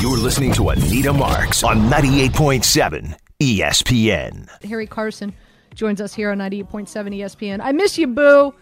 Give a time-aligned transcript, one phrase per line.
[0.00, 4.64] You're listening to Anita Marks on 98.7 ESPN.
[4.64, 5.34] Harry Carson
[5.74, 6.88] joins us here on 98.7
[7.18, 7.60] ESPN.
[7.62, 8.54] I miss you, Boo.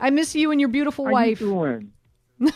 [0.00, 1.40] I miss you and your beautiful How wife.
[1.40, 1.92] you doing?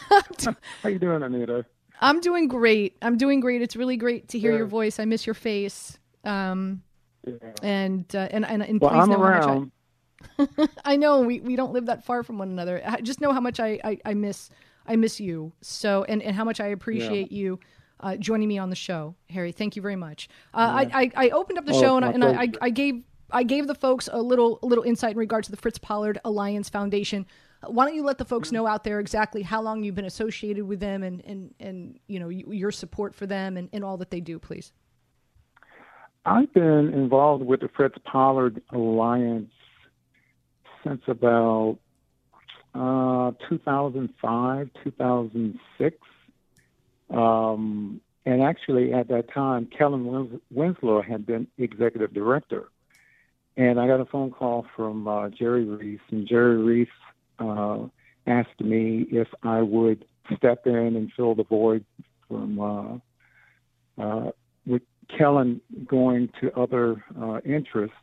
[0.82, 1.66] How you doing, Anita?
[2.00, 2.96] I'm doing great.
[3.03, 3.61] I'm doing great.
[3.61, 4.59] It's really great to hear Yeah.
[4.59, 4.99] your voice.
[4.99, 5.99] I miss your face.
[6.25, 6.83] Um,
[7.27, 7.35] Yeah.
[7.63, 10.69] and, uh, and and and Well, please I'm know how much I- around.
[10.85, 12.81] I know we, we don't live that far from one another.
[12.87, 14.49] I just know how much I, I, I miss
[14.87, 15.53] I miss you.
[15.61, 17.59] So and, and how much I appreciate you
[18.01, 19.52] uh, joining me on the show, Harry.
[19.52, 20.29] Thank you very much.
[20.55, 22.48] Uh, I, I I opened up the Oh, show and, I, and I, I.
[22.62, 25.56] I gave I gave the folks a little a little insight in regard to the
[25.56, 27.27] Fritz Pollard Alliance Foundation.
[27.66, 30.65] Why don't you let the folks know out there exactly how long you've been associated
[30.65, 34.11] with them and and, and you know your support for them and, and all that
[34.11, 34.73] they do, please.
[36.25, 39.51] I've been involved with the Fritz Pollard Alliance
[40.84, 41.78] since about
[42.75, 45.97] uh, 2005, 2006.
[47.10, 52.69] Um, and actually, at that time, Kellen Wins- Winslow had been executive director.
[53.56, 56.89] And I got a phone call from uh, Jerry Reese, and Jerry Reese
[57.39, 57.78] uh,
[58.27, 60.05] asked me if I would
[60.36, 61.84] step in and fill the void
[62.28, 64.30] from uh, uh,
[64.67, 64.83] with
[65.17, 67.97] Kellen going to other uh, interests.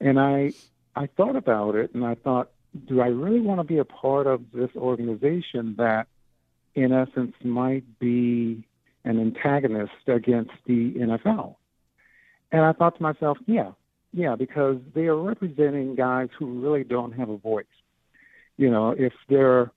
[0.00, 0.52] And I,
[0.96, 2.50] I thought about it, and I thought,
[2.86, 6.08] do I really want to be a part of this organization that,
[6.82, 8.64] in essence, might be
[9.04, 11.56] an antagonist against the NFL?
[12.50, 13.72] And I thought to myself, yeah,
[14.12, 17.66] yeah, because they are representing guys who really don't have a voice.
[18.56, 19.70] You know, if they're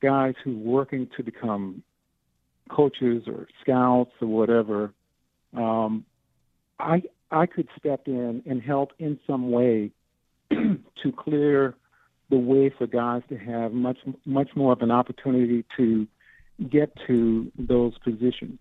[0.00, 1.82] guys who are working to become
[2.68, 4.92] coaches or scouts or whatever,
[5.56, 6.04] um,
[6.78, 9.92] I I could step in and help in some way
[10.50, 11.74] to clear
[12.28, 16.06] the way for guys to have much much more of an opportunity to
[16.68, 18.58] get to those positions.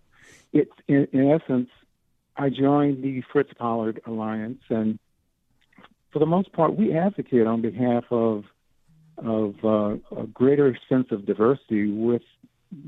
[0.54, 1.70] It's in, in essence,
[2.38, 5.00] I joined the Fritz Pollard Alliance, and
[6.12, 8.46] for the most part, we advocate on behalf of
[9.18, 12.22] of uh, a greater sense of diversity with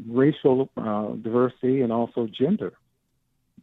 [0.07, 2.73] racial uh, diversity and also gender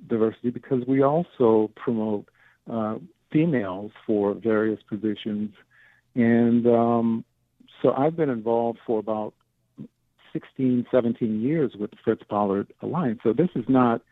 [0.06, 2.28] diversity because we also promote
[2.70, 2.97] uh,
[3.32, 5.53] females for various positions.
[6.15, 7.25] And um,
[7.82, 9.34] so I've been involved for about
[10.33, 13.21] 16, 17 years with the Fritz Pollard Alliance.
[13.22, 14.03] So this is not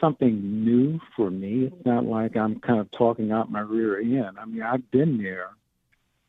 [0.00, 1.70] something new for me.
[1.72, 4.38] It's not like I'm kind of talking out my rear end.
[4.38, 5.50] I mean, I've been there.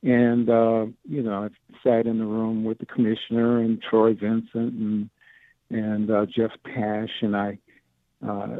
[0.03, 4.49] And, uh, you know, I've sat in the room with the commissioner and Troy Vincent
[4.53, 5.09] and,
[5.71, 7.57] and uh, Jeff Pash, and I
[8.25, 8.57] uh,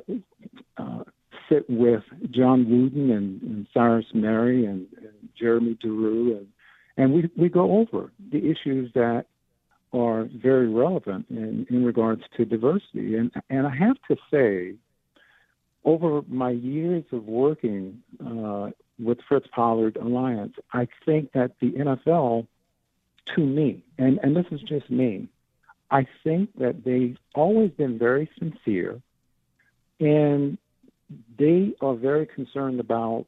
[0.78, 1.04] uh,
[1.50, 6.48] sit with John Wooten and, and Cyrus Mehri and, and Jeremi Duru, and,
[6.98, 9.26] and we, we go over the issues that
[9.96, 13.16] are very relevant in, in regards to diversity.
[13.16, 14.76] And, and I have to say,
[15.84, 22.48] over my years of working uh, with Fritz Pollard Alliance, I think that the NFL,
[23.36, 25.30] to me, and, and this is just me,
[25.92, 29.00] I think that they've always been very sincere
[30.00, 30.58] and
[31.38, 33.26] they are very concerned about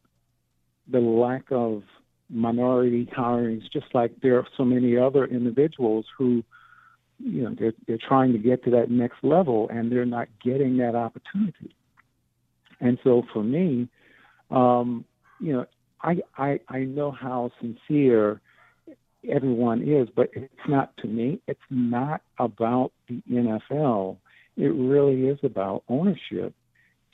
[0.90, 1.84] the lack of
[2.30, 6.44] minority hirings, just like there are so many other individuals who,
[7.20, 10.78] you know, they're, they're trying to get to that next level and they're not getting
[10.78, 11.76] that opportunity.
[12.80, 13.88] And so for me,
[14.52, 15.06] um,
[15.40, 15.66] you know,
[16.02, 18.40] I, I, I know how sincere
[19.28, 24.18] everyone is, but it's not to me, it's not about the NFL.
[24.56, 26.54] It really is about ownership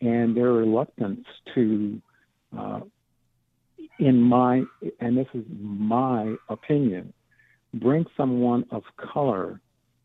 [0.01, 1.25] and their reluctance
[1.55, 2.01] to,
[2.57, 2.81] uh,
[3.99, 4.63] in my,
[4.99, 7.13] and this is my opinion,
[7.73, 9.61] bring someone of color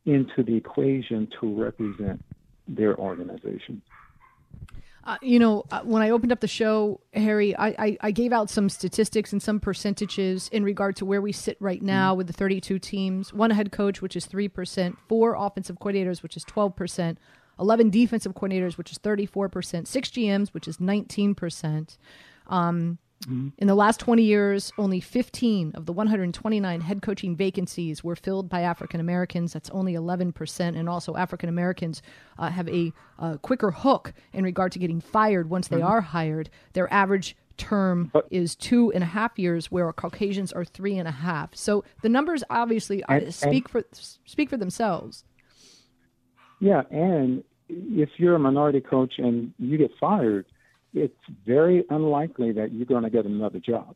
[0.08, 2.24] into the equation to represent
[2.66, 3.82] their organization.
[5.04, 8.32] Uh, you know, uh, when I opened up the show, Harry, I, I, I gave
[8.32, 12.26] out some statistics and some percentages in regard to where we sit right now with
[12.26, 13.32] the 32 teams.
[13.32, 17.16] One head coach, which is 3%, four offensive coordinators, which is 12%,
[17.58, 21.96] 11 defensive coordinators, which is 34%, six GMs, which is 19%.
[22.46, 28.14] Um, In the last 20 years, only 15 of the 129 head coaching vacancies were
[28.14, 29.52] filled by African Americans.
[29.52, 30.78] That's only 11%.
[30.78, 32.00] And also, African Americans
[32.38, 36.48] uh, have a uh, quicker hook in regard to getting fired once they are hired.
[36.74, 41.12] Their average term is two and a half years, where Caucasians are three and a
[41.12, 41.54] half.
[41.56, 45.24] So the numbers obviously uh, And- speak for speak for themselves.
[46.60, 50.46] Yeah, and if you're a minority coach and you get fired,
[50.94, 53.94] it's very unlikely that you're going to get another job.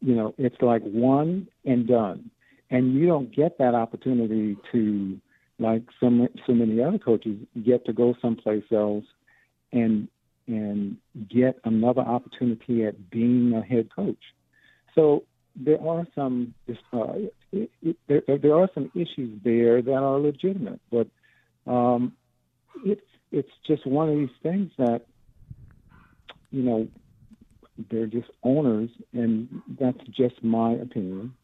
[0.00, 2.30] You know, it's like one and done,
[2.70, 5.18] and you don't get that opportunity to
[5.58, 9.04] like so so many other coaches, get to go someplace else
[9.72, 10.08] and
[10.46, 10.98] and
[11.28, 14.22] get another opportunity at being a head coach.
[14.94, 15.24] So
[15.56, 16.54] there are some
[16.92, 17.14] uh,
[17.52, 21.08] it, it, there, there are some issues there that are legitimate, but
[21.66, 22.12] um,
[22.84, 23.00] it's
[23.32, 25.06] it's just one of these things that
[26.56, 26.88] you know
[27.90, 29.48] they're just owners, and
[29.78, 31.34] that's just my opinion,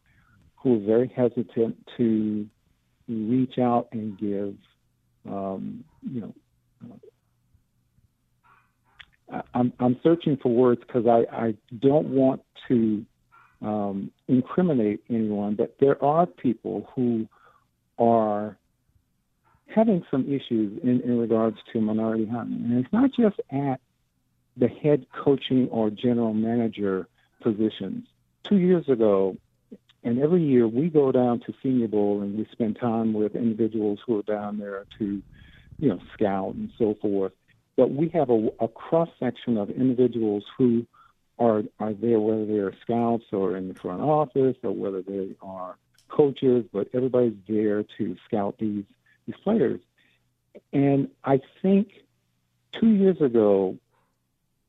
[0.55, 2.47] who are very hesitant to
[3.07, 4.55] reach out and give,
[5.29, 6.33] um, you know.
[9.31, 13.05] Uh, I'm, I'm searching for words because I, I don't want to
[13.61, 17.27] um, incriminate anyone, but there are people who
[17.99, 18.57] are
[19.73, 22.63] having some issues in, in regards to minority hunting.
[22.65, 23.79] And it's not just at
[24.57, 27.07] the head coaching or general manager
[27.41, 28.07] positions.
[28.43, 29.37] Two years ago,
[30.03, 33.99] and every year we go down to Senior Bowl and we spend time with individuals
[34.05, 35.21] who are down there to,
[35.79, 37.31] you know, scout and so forth.
[37.75, 40.85] But we have a, a cross section of individuals who
[41.39, 45.77] are are there, whether they're scouts or in the front office or whether they are
[46.09, 48.83] coaches, but everybody's there to scout these
[49.25, 49.79] these players.
[50.71, 51.89] And I think
[52.73, 53.77] two years ago,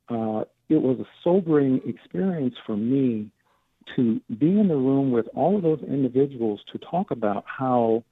[0.08, 3.30] uh, it was a sobering experience for me
[3.96, 8.02] to be in the room with all of those individuals to talk about how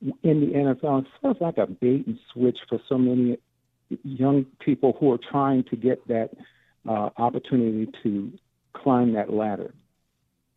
[0.00, 3.38] in the NFL it feels like a bait and switch for so many
[4.04, 6.30] young people who are trying to get that
[6.88, 8.32] uh, opportunity to
[8.74, 9.74] climb that ladder.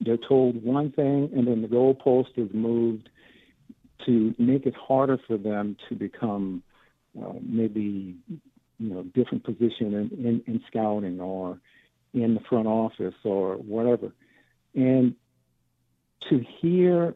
[0.01, 3.09] They're told one thing, and then the goalpost is moved
[4.05, 6.63] to make it harder for them to become
[7.21, 8.15] uh, maybe
[8.79, 11.59] you know different position in, in, in scouting or
[12.13, 14.11] in the front office or whatever.
[14.75, 15.15] And
[16.29, 17.15] to hear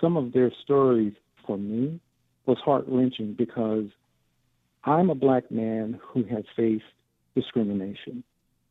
[0.00, 1.14] some of their stories
[1.46, 2.00] for me
[2.46, 3.86] was heart wrenching because
[4.84, 6.84] I'm a black man who has faced
[7.34, 8.22] discrimination.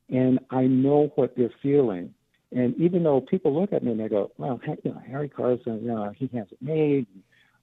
[0.09, 2.13] And I know what they're feeling.
[2.51, 5.81] And even though people look at me and they go, well, you know, Harry Carson,
[5.81, 7.07] you know, he has it made,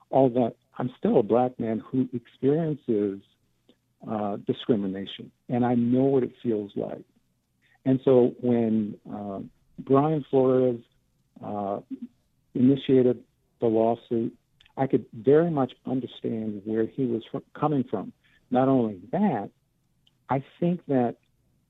[0.09, 3.21] all that, I'm still a black man who experiences
[4.09, 5.31] uh, discrimination.
[5.49, 7.03] And I know what it feels like.
[7.85, 9.39] And so when uh,
[9.79, 10.79] Brian Flores
[11.43, 11.79] uh,
[12.53, 13.23] initiated
[13.59, 14.33] the lawsuit,
[14.77, 17.23] I could very much understand where he was
[17.59, 18.13] coming from.
[18.49, 19.49] Not only that,
[20.29, 21.17] I think that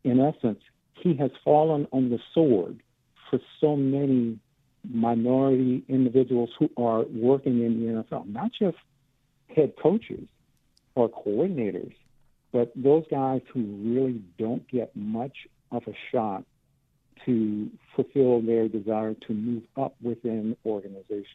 [0.04, 0.60] in essence,
[1.02, 2.82] he has fallen on the sword
[3.30, 4.40] for so many
[4.90, 8.78] minority individuals who are working in the NFL, not just
[9.56, 10.28] head coaches
[10.96, 11.94] or coordinators,
[12.52, 16.44] but those guys who really don't get much of a shot
[17.26, 21.28] to fulfill their desire to move up within organizations.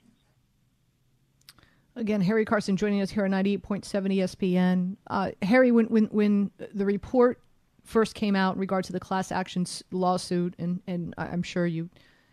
[1.95, 4.97] Again, Harry Carson joining us here on 98.7 ESPN.
[5.07, 7.41] Uh, Harry, when, when, when the report
[7.85, 11.89] first came out in regard to the class actions lawsuit, and, and I'm sure you,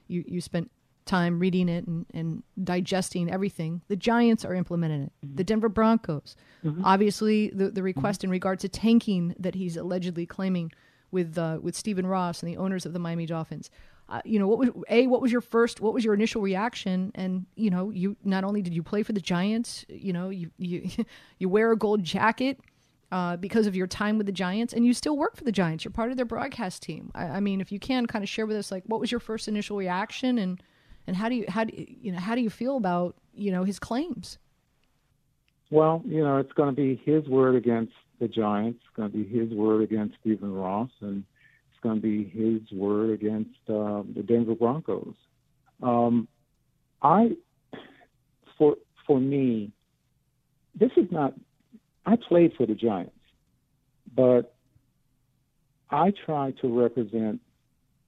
[0.07, 0.69] you, you spent
[1.05, 3.81] time reading it and, and digesting everything.
[3.87, 5.11] The Giants are implementing it.
[5.25, 5.35] Mm-hmm.
[5.35, 6.83] The Denver Broncos, mm-hmm.
[6.85, 8.27] obviously, the, the request mm-hmm.
[8.27, 10.71] in regard to tanking that he's allegedly claiming
[11.11, 13.69] with uh, with Stephen Ross and the owners of the Miami Dolphins.
[14.09, 17.11] Uh, you know, what was a what was your first what was your initial reaction?
[17.15, 20.51] And you know, you not only did you play for the Giants, you know, you
[20.57, 20.89] you
[21.39, 22.59] you wear a gold jacket.
[23.11, 25.85] Uh, because of your time with the Giants, and you still work for the Giants.
[25.85, 27.11] You're part of their broadcast team.
[27.13, 29.19] I, I mean, if you can, kind of share with us, like, what was your
[29.19, 30.59] first initial reaction, and
[31.07, 33.63] and how do you how do you, know how do you feel about you know
[33.63, 34.37] his claims?
[35.69, 38.79] Well, you know, it's going to be his word against the Giants.
[38.83, 41.23] It's going to be his word against Stephen Ross, and
[41.71, 45.15] it's going to be his word against uh, the Denver Broncos.
[45.81, 46.27] Um,
[47.01, 47.31] I,
[48.57, 48.75] for
[49.07, 49.71] for me,
[50.79, 51.33] this is not.
[52.05, 53.11] I played for the Giants,
[54.15, 54.53] but
[55.89, 57.41] I try to represent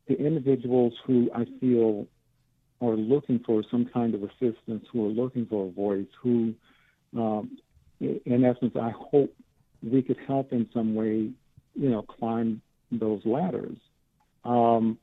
[0.07, 2.07] the individuals who I feel
[2.81, 6.53] are looking for some kind of assistance, who are looking for a voice, who,
[7.17, 7.57] um,
[7.99, 9.33] in essence, I hope
[9.81, 11.29] we could help in some way,
[11.73, 13.77] you know, climb those ladders.
[14.43, 14.97] Um,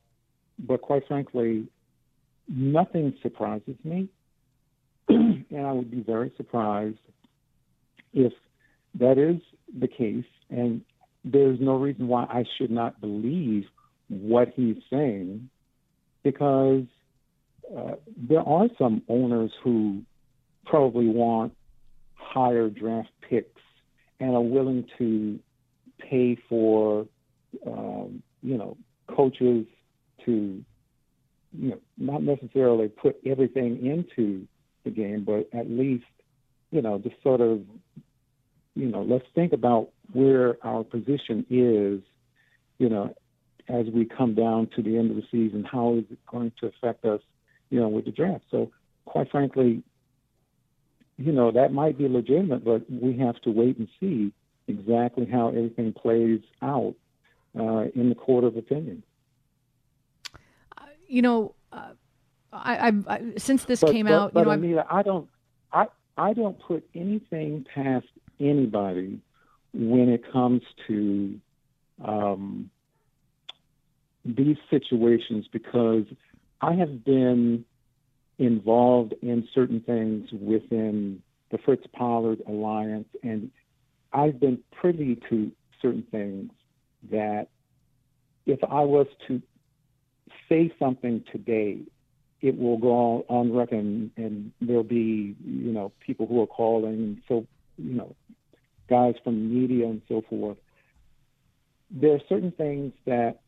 [0.59, 1.67] but quite frankly,
[2.47, 4.09] nothing surprises me.
[5.09, 6.99] and I would be very surprised
[8.13, 8.33] if
[8.99, 9.41] that is
[9.77, 10.25] the case.
[10.49, 10.81] And
[11.25, 13.65] there's no reason why I should not believe
[14.07, 15.49] what he's saying
[16.23, 16.83] because
[17.75, 20.01] uh, there are some owners who
[20.65, 21.53] probably want
[22.15, 23.61] higher draft picks
[24.19, 25.39] and are willing to
[25.99, 27.05] pay for,
[27.67, 28.77] um, you know,
[29.07, 29.65] coaches
[30.25, 30.63] to,
[31.57, 34.47] you know, not necessarily put everything into
[34.83, 36.05] the game, but at least
[36.73, 37.61] you know, just sort of,
[38.75, 42.01] you know, let's think about where our position is,
[42.79, 43.13] you know,
[43.69, 45.63] as we come down to the end of the season.
[45.63, 47.21] How is it going to affect us,
[47.73, 48.43] you know, with the draft?
[48.51, 48.71] So,
[49.05, 49.81] quite frankly,
[51.17, 54.31] you know, that might be legitimate, but we have to wait and see
[54.67, 56.93] exactly how everything plays out
[57.59, 59.01] uh, in the court of opinion.
[60.77, 61.93] Uh, you know, uh,
[62.51, 65.27] I, I, I, since this but, came but, out, but you know, Anita, I don't,
[65.71, 68.05] I, I don't put anything past
[68.39, 69.19] anybody
[69.73, 71.39] when it comes to
[72.05, 72.69] um,
[74.23, 76.05] these situations because
[76.63, 77.65] I have been
[78.39, 83.51] involved in certain things within the Fritz Pollard Alliance, and
[84.13, 85.51] I've been privy to
[85.81, 86.51] certain things
[87.11, 87.47] that
[88.45, 89.41] if I was to
[90.47, 91.79] say something today,
[92.41, 97.21] it will go on record, and, and there'll be you know people who are calling,
[97.27, 97.45] so
[97.77, 98.15] you know
[98.89, 100.57] guys from media and so forth.
[101.91, 103.41] There are certain things that,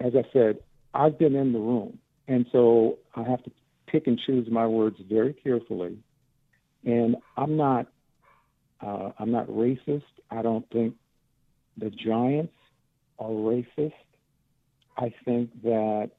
[0.00, 0.58] as I said,
[0.92, 1.98] I've been in the room,
[2.30, 3.50] and so I have to
[3.88, 5.98] pick and choose my words very carefully.
[6.84, 7.88] And I'm not,
[8.80, 10.04] uh, I'm not racist.
[10.30, 10.94] I don't think
[11.76, 12.54] the Giants
[13.18, 13.92] are racist.
[14.96, 16.10] I think that,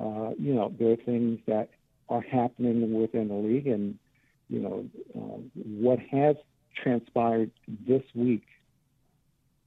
[0.00, 1.70] uh, you know, there are things that
[2.08, 3.98] are happening within the league, and
[4.48, 4.84] you know,
[5.16, 6.36] uh, what has
[6.80, 7.50] transpired
[7.88, 8.44] this week,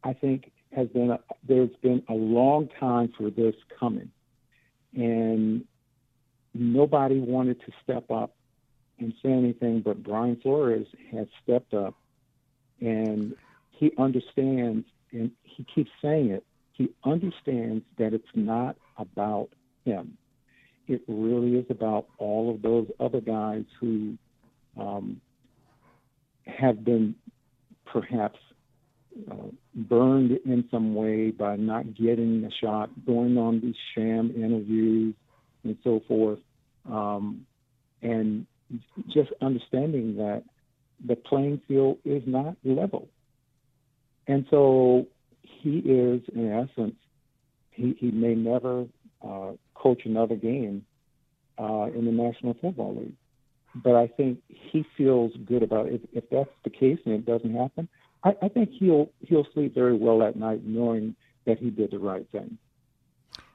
[0.06, 4.12] I think has been a, there's been a long time for this coming,
[4.96, 5.66] and
[6.54, 8.36] nobody wanted to step up
[9.00, 11.96] and say anything, but Brian Flores has stepped up,
[12.82, 13.34] and
[13.72, 16.44] he understands, and he keeps saying it.
[16.74, 19.50] He understands that it's not about
[19.86, 20.18] him.
[20.88, 24.18] It really is about all of those other guys who
[24.78, 25.22] um,
[26.46, 27.16] have been
[27.86, 28.40] perhaps
[29.32, 35.16] uh, burned in some way by not getting a shot, going on these sham interviews
[35.64, 36.40] and so forth,
[36.90, 37.46] um,
[38.02, 38.46] and
[39.08, 40.44] just understanding that
[41.06, 43.08] the playing field is not level.
[44.28, 45.08] And so
[45.42, 46.96] he is, in essence,
[47.72, 48.86] he, he may never
[49.26, 50.86] uh, coach another game
[51.58, 53.16] uh, in the National Football League
[53.76, 56.02] but I think he feels good about it.
[56.14, 57.88] If, if that's the case and it doesn't happen,
[58.24, 62.00] I, I think he'll he'll sleep very well at night knowing that he did the
[62.00, 62.58] right thing.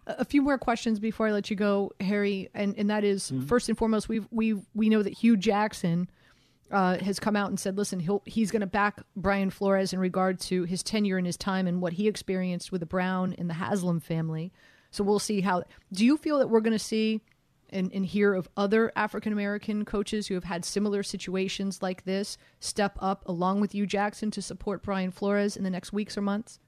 [0.06, 3.46] A few more questions before I let you go, Harry, and, and that is, mm-hmm.
[3.46, 6.10] first and foremost, we we we know that Hue Jackson
[6.70, 9.98] uh, has come out and said, listen, he'll, he's going to back Brian Flores in
[9.98, 13.48] regard to his tenure and his time and what he experienced with the Brown and
[13.48, 14.52] the Haslam family.
[14.90, 15.64] So we'll see how.
[15.92, 17.20] Do you feel that we're going to see
[17.70, 22.38] and, and hear of other African American coaches who have had similar situations like this
[22.60, 26.22] step up along with Hue Jackson to support Brian Flores in the next weeks or
[26.22, 26.60] months?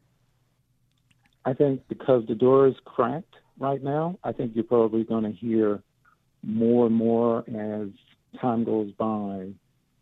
[1.47, 5.33] I think because the door is cracked right now, I think you're probably going to
[5.33, 5.81] hear
[6.43, 7.89] more and more as
[8.41, 9.51] time goes by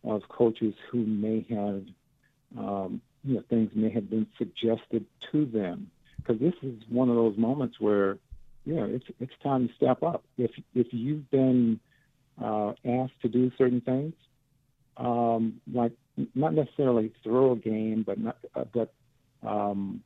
[0.05, 1.85] of coaches who may have,
[2.59, 5.91] um, you know, things may have been suggested to them.
[6.17, 8.19] Because this is one of those moments where
[8.65, 10.25] yeah, it's it's time to step up.
[10.39, 11.79] If if you've been
[12.43, 14.15] uh, asked to do certain things,
[14.97, 15.93] um, like
[16.35, 18.95] not necessarily throw a game, but not, uh, but
[19.47, 20.03] um,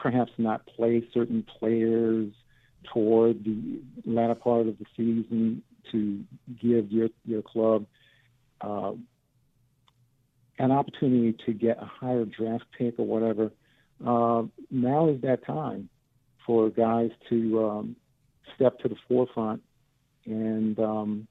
[0.00, 2.32] perhaps not play certain players
[2.92, 6.22] toward the latter part of the season to
[6.60, 7.86] give your your club
[8.60, 8.92] uh,
[10.58, 13.50] an opportunity to get a higher draft pick or whatever.
[14.06, 15.88] Uh, now is that time
[16.46, 17.96] for guys to um,
[18.54, 19.62] step to the forefront
[20.26, 21.26] and um,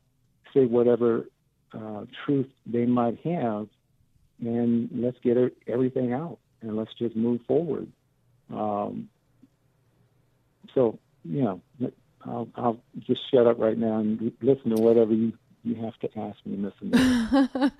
[0.53, 1.25] say whatever
[1.73, 3.67] uh, truth they might have,
[4.39, 7.91] and let's get everything out and let's just move forward.
[8.53, 9.09] Um,
[10.73, 11.61] so, you know,
[12.25, 16.19] I'll, I'll just shut up right now and listen to whatever you you have to
[16.19, 16.73] ask me, Miss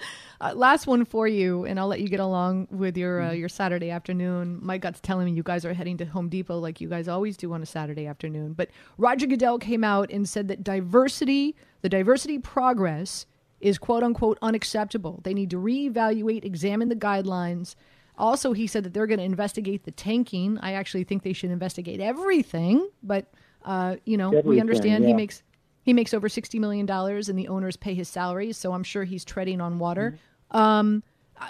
[0.42, 3.40] uh, last one for you, and I'll let you get along with your uh, mm-hmm.
[3.40, 4.60] your Saturday afternoon.
[4.62, 7.38] My gut's telling me you guys are heading to Home Depot like you guys always
[7.38, 8.54] do on a Saturday afternoon.
[8.54, 13.26] But Roger Goodell came out and said that diversity, the diversity progress,
[13.62, 15.22] is quote unquote unacceptable.
[15.24, 17.76] They need to reevaluate, examine the guidelines.
[18.20, 20.60] Also, he said that they're going to investigate the tanking.
[20.60, 23.32] I actually think they should investigate everything, but
[23.64, 25.10] uh, you know, everything, we understand yeah.
[25.10, 25.42] he makes
[25.84, 29.26] he makes over $60 million and the owners pay his salaries, so I'm sure he's
[29.26, 30.18] treading on water.
[30.52, 30.58] Mm-hmm.
[30.58, 31.04] Um,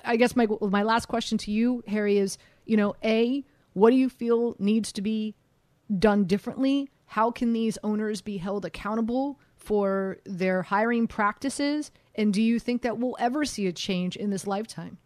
[0.05, 3.95] I guess my, my last question to you, Harry, is, you know, A, what do
[3.95, 5.35] you feel needs to be
[5.97, 6.89] done differently?
[7.05, 11.91] How can these owners be held accountable for their hiring practices?
[12.15, 14.99] And do you think that we'll ever see a change in this lifetime?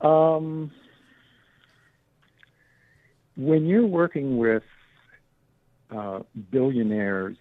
[0.00, 0.70] Um,
[3.36, 4.62] when you're working with
[5.90, 7.36] uh, billionaires,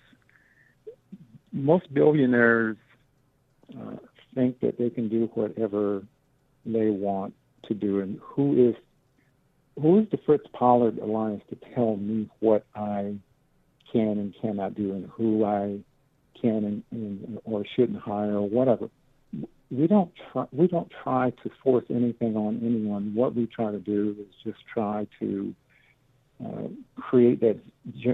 [1.51, 2.77] most billionaires
[3.77, 3.95] uh,
[4.33, 6.03] think that they can do whatever
[6.65, 7.33] they want
[7.65, 8.75] to do, and who is
[9.81, 13.15] who is the Fritz Pollard Alliance to tell me what I
[13.91, 15.79] can and cannot do, and who I
[16.39, 18.89] can and, and or shouldn't hire, or whatever.
[19.77, 20.45] We don't try.
[20.51, 23.13] We don't try to force anything on anyone.
[23.13, 25.53] What we try to do is just try to
[26.43, 27.59] uh, create that,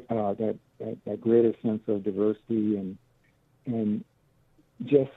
[0.10, 2.98] uh, that, that that greater sense of diversity and
[3.66, 4.04] and
[4.84, 5.12] just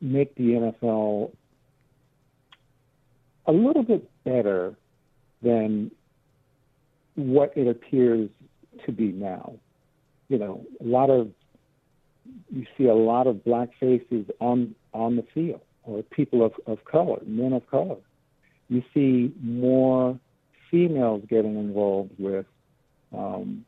[0.00, 1.32] make the NFL
[3.46, 4.74] a little bit better
[5.42, 5.90] than
[7.14, 8.30] what it appears
[8.86, 9.54] to be now.
[10.28, 11.30] You know, a lot of
[12.50, 16.84] you see a lot of black faces on on the field, or people of, of
[16.84, 17.96] color, men of color.
[18.68, 20.18] You see more
[20.70, 22.46] females getting involved with
[23.16, 23.64] um,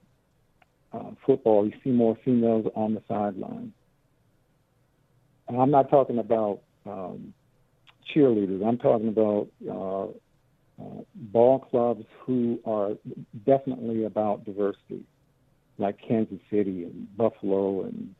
[0.92, 1.66] uh, football.
[1.66, 3.72] You see more females on the sideline.
[5.48, 7.34] And I'm not talking about um,
[8.14, 8.66] cheerleaders.
[8.66, 10.04] I'm talking about uh,
[10.82, 12.92] uh, ball clubs who are
[13.46, 15.04] definitely about diversity,
[15.78, 18.14] like Kansas City and Buffalo and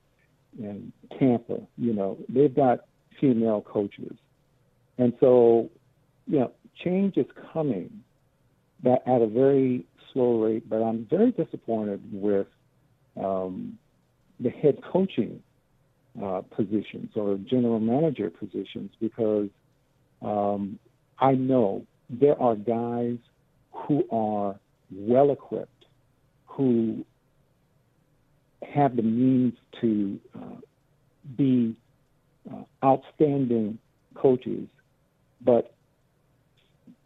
[0.58, 1.60] and Tampa.
[1.76, 2.86] You know, they've got
[3.20, 4.16] female coaches,
[4.98, 5.70] and so
[6.26, 6.52] you know,
[6.84, 7.90] change is coming,
[8.82, 10.68] but at a very slow rate.
[10.68, 12.46] But I'm very disappointed with
[13.16, 13.78] um,
[14.40, 15.42] the head coaching
[16.22, 19.48] uh, positions or general manager positions because
[20.22, 20.78] um,
[21.18, 23.18] I know there are guys
[23.72, 24.58] who are
[24.90, 25.84] well equipped,
[26.46, 27.04] who
[28.62, 30.56] have the means to uh,
[31.36, 31.76] be
[32.50, 33.78] uh, outstanding
[34.14, 34.66] coaches,
[35.44, 35.72] but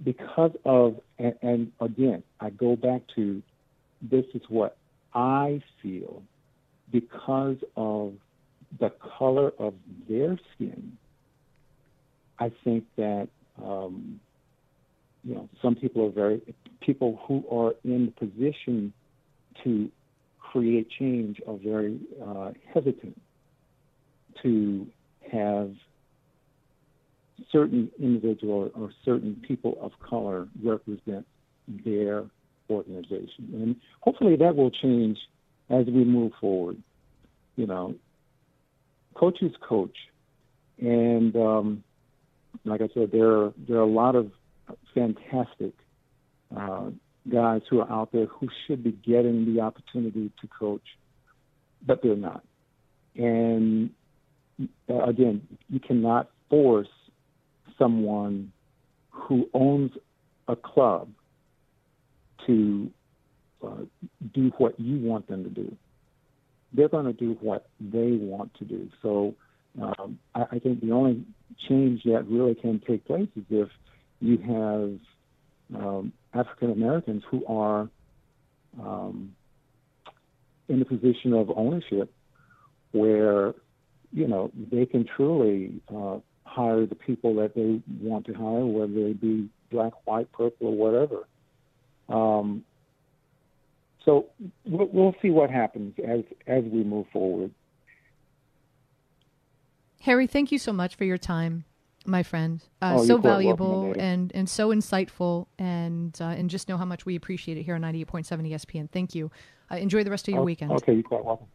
[0.02, 3.42] because of, and, and again, I go back to
[4.02, 4.76] this is what
[5.14, 6.22] I feel
[6.90, 8.14] because of
[8.78, 9.74] the color of
[10.08, 10.96] their skin,
[12.38, 13.28] I think that
[13.62, 14.20] um,
[15.24, 16.40] you know some people are very
[16.80, 18.92] people who are in the position
[19.64, 19.90] to
[20.38, 23.20] create change are very uh, hesitant
[24.42, 24.86] to
[25.32, 25.72] have
[27.50, 31.26] certain individual or certain people of color represent
[31.84, 32.24] their
[32.68, 35.18] organization, and hopefully that will change
[35.68, 36.76] as we move forward.
[37.56, 37.94] You know,
[39.14, 39.96] coaches coach,
[40.78, 41.84] and um,
[42.64, 44.30] like I said, there are, there are a lot of
[44.94, 45.72] fantastic
[46.56, 46.90] uh,
[47.30, 50.82] guys who are out there who should be getting the opportunity to coach,
[51.86, 52.42] but they're not.
[53.16, 53.90] And
[54.88, 56.88] again, you cannot force
[57.78, 58.52] someone
[59.10, 59.92] who owns
[60.48, 61.08] a club
[62.46, 62.90] to
[63.62, 63.84] uh,
[64.32, 65.76] do what you want them to do
[66.72, 68.88] they're going to do what they want to do.
[69.02, 69.34] So
[69.80, 71.24] um, I, I think the only
[71.68, 73.68] change that really can take place is if
[74.20, 77.88] you have um, African Americans who are
[78.80, 79.34] um,
[80.68, 82.12] in the position of ownership
[82.92, 83.54] where
[84.12, 88.92] you know they can truly uh, hire the people that they want to hire, whether
[88.92, 91.28] they be black, white, purple, or whatever.
[92.08, 92.64] Um,
[94.04, 94.26] so
[94.64, 97.52] we'll, we'll see what happens as as we move forward.
[100.00, 101.64] Harry, thank you so much for your time,
[102.06, 102.62] my friend.
[102.80, 107.04] Uh, oh, so valuable and, and so insightful, and uh, and just know how much
[107.04, 108.90] we appreciate it here on 98.7 ESPN.
[108.90, 109.30] Thank you.
[109.70, 110.72] Uh, enjoy the rest of your oh, weekend.
[110.72, 111.46] Okay, you're quite welcome.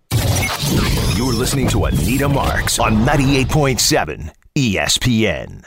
[1.17, 5.65] You're listening to Anita Marks on 98.7 ESPN.